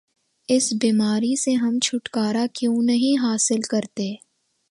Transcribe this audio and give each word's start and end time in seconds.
اس 0.49 0.71
بیماری 0.81 1.35
سے 1.35 1.53
ہم 1.53 1.77
چھٹکارا 1.79 2.45
کیوں 2.53 2.81
نہیں 2.81 3.21
حاصل 3.23 3.61
کرتے؟ 3.69 4.13